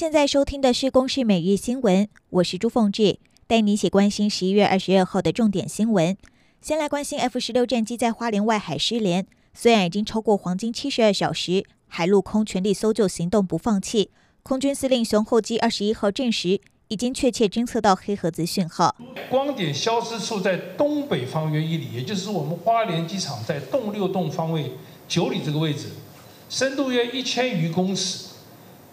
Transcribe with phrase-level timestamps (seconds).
[0.00, 6.16] 现在收听的是《公视每日新闻》，我是朱凤志，带你一起关心十一月二十二号的重点新闻。
[6.62, 14.10] 先来关心 F 十六战机在花莲外海失联，虽然已经超过黄金七十二小时，海陆空全力搜救行动不放弃。
[14.42, 16.58] 空军司令熊厚基二十一号证实，
[16.88, 18.96] 已经确切侦测到黑盒子讯号。
[19.28, 24.72] 光点消失处在东北方约一里，也就是我们花莲机场在东六洞方位
[25.06, 25.88] 九里这个位置，
[26.48, 28.28] 深度约一千余公尺。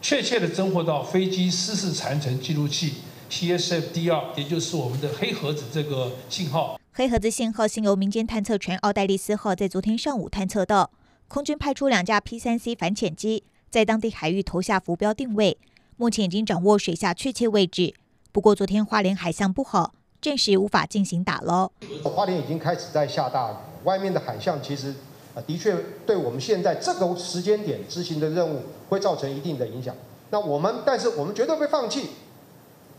[0.00, 2.94] 确切的侦获到飞机失事残存记录器
[3.30, 6.78] （CSFDR），也就是我们的黑盒子这个信号。
[6.92, 10.90] 黑盒子信号系由民间探测船奥黛丽斯号在昨天上午探测到，
[11.28, 15.58] 空军派出两架 P-3C 反潜机在当地海域投下浮标定位，
[15.96, 17.94] 目前已经掌握水下确切位置。
[18.30, 21.72] 不过昨天花莲海象不好，暂时无法进行打捞。
[22.04, 24.94] 花莲已经开始在下大雨，外面的海象其实。
[25.42, 29.94] 的确，对我们现在这个时间点执行的任务会造成一定的影响。
[30.30, 32.08] 那我们，但是我们绝对不会放弃。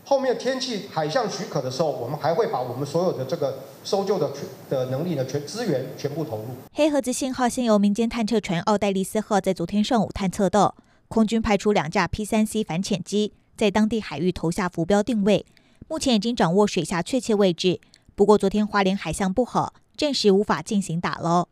[0.05, 4.31] 后面天气海象许可的时候，我们还会把我们所有的这个搜救的
[4.69, 6.45] 的能力呢，全资源全部投入。
[6.71, 10.75] 黑盒子信号先由民间探测船奥黛丽斯号在昨天上午探测到，
[11.09, 15.45] 空军派出两架 P 三 C 反潜机在当地海域投下浮标定位，
[15.89, 17.81] 目前已经掌握水下确切位置。
[18.15, 21.49] 不过昨天花莲海象不好，暂时无法进行打捞。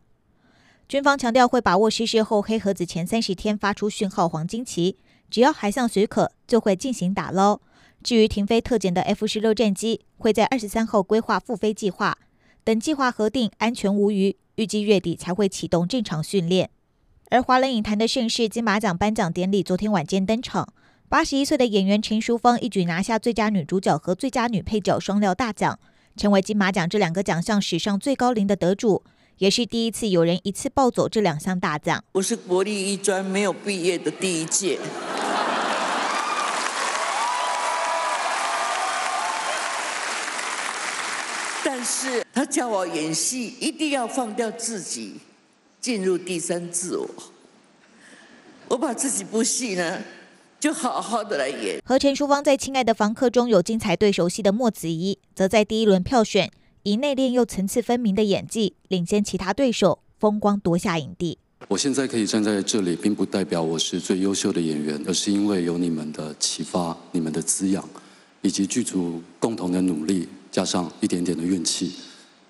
[0.88, 4.96] 军方强调会把握失事后黑盒子前三十天发出讯号黄金期，
[5.28, 7.60] 只要海象许可，就会进行打捞。
[8.04, 12.16] 至于停飞特检的 F 十六战机，会在二十三号规划复飞计划，
[12.62, 16.70] 等计划核定安全无虞，预计月底才会启动正常训练。
[17.30, 20.72] 而华人影坛的盛世金马奖颁奖典礼昨天晚间登场，
[21.08, 25.80] 八十一岁的演员陈淑芳一举拿下最佳女主角和最佳女配角双料大奖，
[26.16, 29.02] 成为金马奖这两个奖项史上最高龄的得主。
[29.38, 32.02] 也是第一次有人一次抱走这两项大奖。
[32.12, 34.78] 我是国立医专没有毕业的第一届，
[41.62, 45.16] 但是他叫我演戏，一定要放掉自己，
[45.82, 47.06] 进入第三自我。
[48.68, 50.02] 我把自己部戏呢，
[50.58, 51.78] 就好好的来演。
[51.84, 56.50] 和陈淑芳在《亲爱的房客》中有精彩对手戏的莫子仪，则在第一轮票选。
[56.86, 61.36] 以内敛又层次分明的演技领先其他对手，风光夺下影帝。
[61.66, 67.84] 我现在可以站在这里，并不代表我是最优秀的演员，而是因为有你们的启发、你们的滋养，
[68.40, 71.92] 以及剧组共同的努力，加上一点点的运气，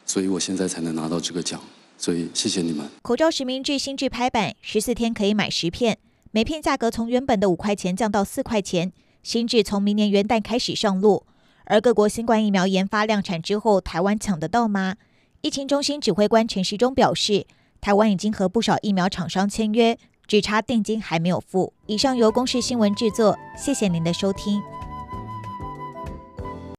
[0.05, 1.59] 所以我现在才能拿到这个奖。
[1.97, 2.87] 所以谢谢你们。
[3.01, 5.97] 口罩实名制新制拍板，十四天可以买十片，
[6.31, 8.93] 每片价格从原本的五块钱降到四块钱。
[9.23, 11.25] 新制从明年元旦开始上路。
[11.66, 14.97] 而各国新冠疫苗研发量产之后，台湾抢得到吗？
[15.43, 17.47] 疫情中心指挥官陈时中表示，
[17.81, 21.72] 台湾已经和不少疫苗厂商签约，只差定金还没有付。
[21.87, 24.60] 以上由公视新闻制作，谢谢您的收听。